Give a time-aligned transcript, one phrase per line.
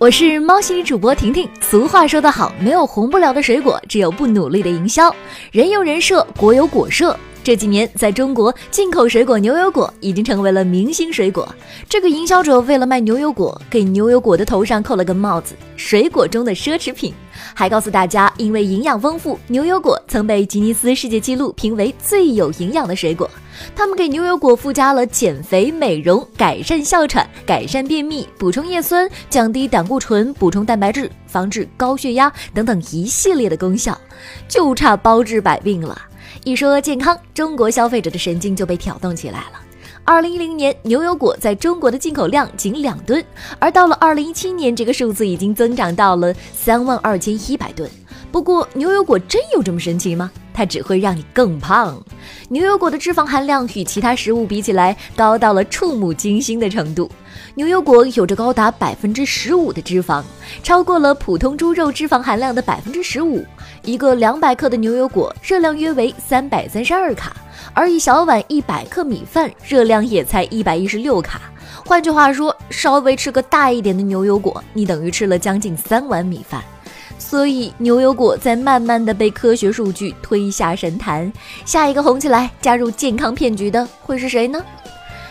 [0.00, 1.46] 我是猫系主播婷婷。
[1.60, 5.14] 俗话说得好，没有红不了的水果，只有不努力的营销。
[5.52, 7.14] 人有人设，果有果设。
[7.42, 11.48] 这几年，在中国进口水果牛油果已经成为了明星水果。
[11.88, 17.14] 这个营销者为了卖牛油果，给牛油果的头上扣了个帽子——水果中的奢侈品。
[17.54, 23.28] 还告诉大家，因为营养丰富，牛油果曾被吉尼斯世界纪录评为最有营养的水果。
[23.74, 33.98] 他们给牛油果附加了减肥、美容、改善哮喘、改善便秘、补充叶酸、降低胆固醇、补充蛋白质、防治高血压等等一系列的功效，
[34.46, 35.98] 就差包治百病了。
[36.44, 39.60] 一说健康，中国消费者的神经就被挑动起来了。
[40.04, 43.24] 二零一零年，牛油果在中国的进口量仅两吨，
[43.58, 47.88] 而到了二零一七年，这个数字已经增长到了三万二千一百吨。
[48.32, 50.30] 不过，牛油果真有这么神奇吗？
[50.52, 52.02] 它只会让你更胖。
[52.48, 57.10] 牛油果的脂肪含量与其他食物比起来，高到了触目惊心的程度。
[57.54, 60.22] 牛油果有着高达百分之十五的脂肪，
[60.62, 63.44] 超过了普通猪肉脂肪含量的百分之十五。
[63.84, 67.36] 一个两百克的牛油果热量约为三百三十二卡，
[67.72, 71.40] 而一小碗一百克米饭热量也才一百一十六卡。
[71.86, 76.62] 换句话说，稍微吃个大一点的牛油果，你等于吃了将近三碗米饭。
[77.30, 81.32] 所以牛油果在慢慢的被科学数据推下神坛。
[81.64, 84.60] 下一个红起来加入健康骗局的会是谁呢？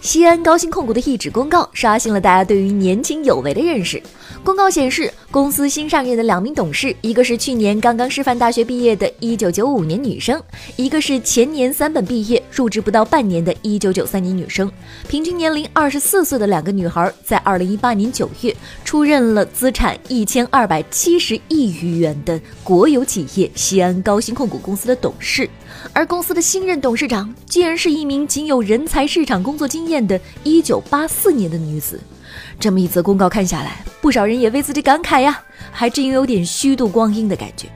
[0.00, 4.02] 西安高新控股的一纸公告刷新了大家对于年轻有为的认识。
[4.42, 10.42] 公告显示，公司新上任的两名董事，一个是去年刚刚师范大学毕业的1995年女生，
[10.76, 14.72] 一个是前年三本毕业、入职不到半年的1993年女生，
[15.06, 25.46] 平均年龄24岁的两个女孩，在2018年9月出任了资产1270亿余元的国有企业西安高新控股公司的董事，
[25.92, 31.98] 而公司的新任董事长竟然是一名仅有人才市场工作经验的1984年的女子。
[32.58, 37.66] 这么一则公告看下来，不少人也为自己感慨呀，还真有点虚度光阴的感觉。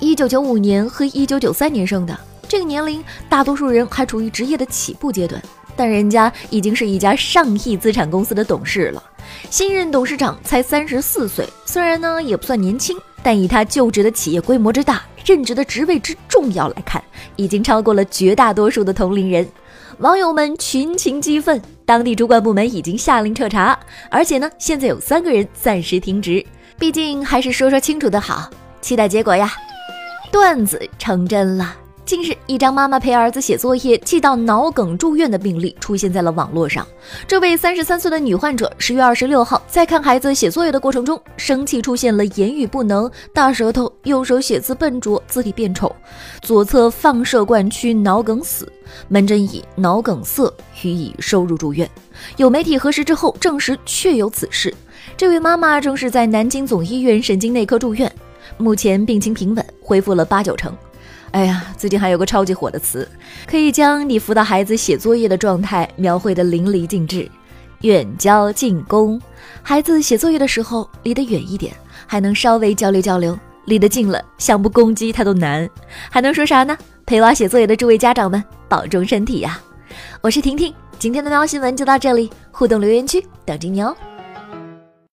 [0.00, 5.42] 一九九五年和一九九三年生的这个年龄，大多数人还处于职业的起步阶段，
[5.76, 9.02] 但人家已经是一家上亿资产公司的董事了。
[9.50, 17.02] 新任董事长才三十四岁，虽然呢也不算年轻，但以他就职的企业规模之大、任职的职位之重要来看，
[17.36, 19.46] 已经超过了绝大多数的同龄人。
[19.98, 23.78] 网友们群情激愤，当地主管部门已经下令彻查，
[24.10, 26.44] 而且呢，现在有三个人暂时停职。
[26.78, 28.48] 毕竟还是说说清楚的好，
[28.80, 29.52] 期待结果呀。
[30.30, 31.74] 段子成真了。
[32.08, 36.86] 近日，一张妈妈陪儿子写作业气到脑梗住院的病例出现在了网络上。
[37.26, 45.94] 这位三十三岁的女患者，十月二十六号在看孩子写作业的过程中，生气出现了言语不能、大舌头、右手写字笨拙、字体变丑、
[46.40, 48.66] 左侧放射冠区脑梗死，
[49.08, 50.50] 门诊以脑梗塞
[50.82, 51.86] 予以收入住院。
[52.38, 54.74] 有媒体核实之后证实确有此事。
[55.14, 58.10] 这位妈妈正是在南京总医院神经内科住院，
[58.56, 60.74] 目前病情平稳，恢复了八九成。
[61.32, 63.06] 哎呀，最近还有个超级火的词，
[63.46, 67.30] 可以将你辅导孩子写作业的状态描绘的淋漓尽致。
[67.82, 69.20] 远交近攻，
[69.62, 71.72] 孩子写作业的时候离得远一点，
[72.06, 73.34] 还能稍微交流交流；
[73.66, 75.68] 离得近了，想不攻击他都难。
[76.10, 76.76] 还能说啥呢？
[77.06, 79.60] 陪娃写作业的诸位家长们，保重身体呀！
[80.20, 83.94] 我是婷婷，今天的喵新闻就到这里，互动留言区等着你哦。